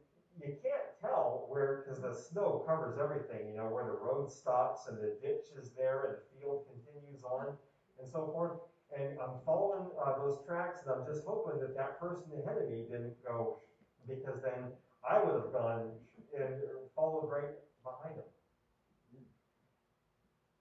you 0.40 0.54
can't 0.62 0.88
tell 1.00 1.47
where, 1.49 1.83
because 1.83 2.00
the 2.00 2.14
snow 2.14 2.62
covers 2.66 2.99
everything, 2.99 3.50
you 3.50 3.57
know, 3.57 3.66
where 3.66 3.85
the 3.85 3.99
road 3.99 4.31
stops 4.31 4.87
and 4.88 4.99
the 4.99 5.19
ditch 5.21 5.50
is 5.61 5.71
there 5.76 6.07
and 6.07 6.14
the 6.14 6.25
field 6.38 6.62
continues 6.71 7.25
on 7.25 7.54
and 8.00 8.11
so 8.11 8.31
forth. 8.33 8.59
And 8.97 9.19
I'm 9.19 9.43
following 9.45 9.90
uh, 9.99 10.19
those 10.19 10.38
tracks, 10.47 10.83
and 10.87 10.95
I'm 10.95 11.07
just 11.07 11.26
hoping 11.26 11.61
that 11.61 11.75
that 11.76 11.99
person 11.99 12.31
ahead 12.38 12.62
of 12.62 12.71
me 12.71 12.87
didn't 12.88 13.19
go, 13.26 13.59
because 14.07 14.38
then 14.43 14.71
I 15.02 15.19
would 15.19 15.35
have 15.35 15.52
gone 15.52 15.90
and 16.38 16.62
followed 16.95 17.26
right 17.26 17.59
behind 17.83 18.14
them. 18.14 18.31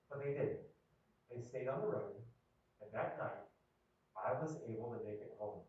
But 0.10 0.26
they 0.26 0.34
didn't. 0.34 0.66
They 1.30 1.42
stayed 1.42 1.68
on 1.68 1.82
the 1.82 1.88
road, 1.88 2.18
and 2.82 2.90
that 2.94 3.18
night, 3.20 3.46
was 4.44 4.60
able 4.68 4.92
to 4.92 5.00
make 5.08 5.24
it 5.24 5.32
home. 5.40 5.64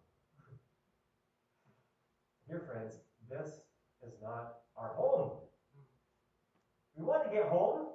Dear 2.50 2.66
friends, 2.66 2.98
this 3.30 3.62
is 4.02 4.18
not 4.20 4.66
our 4.76 4.98
home. 4.98 5.38
We 6.96 7.06
want 7.06 7.22
to 7.24 7.30
get 7.30 7.46
home. 7.46 7.94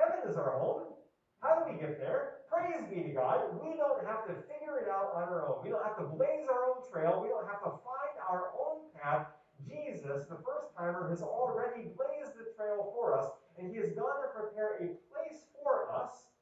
Heaven 0.00 0.24
is 0.28 0.36
our 0.36 0.56
home. 0.56 0.96
How 1.40 1.60
do 1.60 1.70
we 1.70 1.78
get 1.78 2.00
there? 2.00 2.40
Praise 2.48 2.88
be 2.88 3.04
to 3.04 3.12
God. 3.12 3.60
We 3.60 3.76
don't 3.76 4.00
have 4.08 4.24
to 4.26 4.32
figure 4.48 4.80
it 4.80 4.88
out 4.88 5.12
on 5.12 5.28
our 5.28 5.44
own. 5.48 5.60
We 5.62 5.68
don't 5.68 5.84
have 5.84 6.00
to 6.00 6.08
blaze 6.08 6.48
our 6.48 6.64
own 6.72 6.80
trail. 6.88 7.20
We 7.20 7.28
don't 7.28 7.46
have 7.46 7.60
to 7.68 7.76
find 7.84 8.16
our 8.24 8.56
own 8.56 8.88
path. 8.96 9.28
Jesus, 9.68 10.24
the 10.28 10.40
first 10.40 10.72
timer, 10.76 11.08
has 11.12 11.20
already 11.20 11.92
blazed 11.92 12.32
the 12.36 12.48
trail 12.56 12.92
for 12.96 13.16
us, 13.16 13.28
and 13.58 13.68
he 13.68 13.76
has 13.80 13.92
gone 13.92 14.20
to 14.24 14.28
prepare 14.32 14.80
a 14.80 14.96
place 15.12 15.44
for 15.60 15.92
us. 15.92 16.32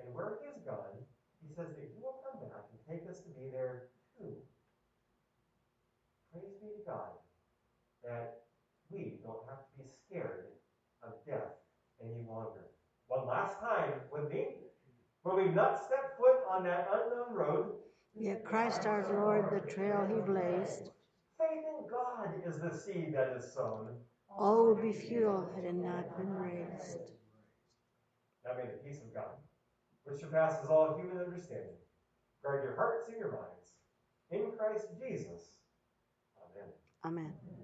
And 0.00 0.12
where 0.14 0.40
he 0.40 0.48
has 0.48 0.60
gone, 0.64 1.01
says 1.62 1.76
that 1.76 1.90
he 1.94 2.02
will 2.02 2.18
come 2.26 2.40
back 2.48 2.66
and 2.70 2.80
take 2.88 3.08
us 3.08 3.20
to 3.20 3.28
be 3.30 3.46
there 3.52 3.88
too. 4.18 4.34
Praise 6.32 6.54
be 6.60 6.68
to 6.68 6.82
God 6.86 7.14
that 8.02 8.42
we 8.90 9.20
don't 9.22 9.46
have 9.48 9.62
to 9.70 9.72
be 9.78 9.88
scared 9.88 10.46
of 11.02 11.12
death 11.26 11.54
any 12.02 12.26
longer. 12.28 12.66
One 13.06 13.26
last 13.28 13.60
time 13.60 13.92
with 14.10 14.32
me, 14.32 14.46
when 15.22 15.36
we've 15.36 15.54
not 15.54 15.78
stepped 15.78 16.18
foot 16.18 16.42
on 16.50 16.64
that 16.64 16.88
unknown 16.92 17.34
road. 17.34 17.72
Yet 18.14 18.44
Christ 18.44 18.86
our 18.86 19.06
Lord, 19.12 19.46
the 19.52 19.72
trail 19.72 20.06
he 20.08 20.20
blazed. 20.20 20.90
Faith 21.38 21.64
in 21.64 21.88
God 21.88 22.34
is 22.44 22.58
the 22.58 22.76
seed 22.76 23.14
that 23.14 23.36
is 23.36 23.52
sown. 23.54 23.88
All 24.36 24.66
would 24.66 24.82
be 24.82 24.92
futile 24.92 25.48
had 25.54 25.64
it 25.64 25.74
not 25.74 26.16
been 26.16 26.34
raised. 26.34 27.12
Now 28.44 28.52
may 28.56 28.64
the 28.64 28.78
peace 28.84 28.98
of 28.98 29.14
God, 29.14 29.36
which 30.04 30.20
surpasses 30.20 30.68
all 30.68 30.96
human 30.96 31.18
understanding, 31.18 31.76
guard 32.44 32.64
your 32.64 32.76
hearts 32.76 33.08
and 33.08 33.18
your 33.18 33.30
minds. 33.30 33.72
In 34.30 34.52
Christ 34.56 34.86
Jesus. 34.98 35.58
Amen. 36.38 36.68
Amen. 37.04 37.61